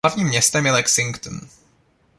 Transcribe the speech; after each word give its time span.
Hlavním 0.05 0.27
městem 0.27 0.65
je 0.65 0.71
Lexington. 0.71 1.39